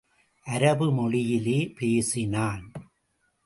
அரபு 0.45 0.87
மொழியிலே 0.91 1.59
பேசினான். 1.79 2.71